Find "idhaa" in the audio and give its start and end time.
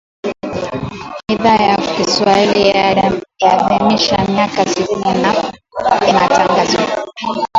1.31-1.57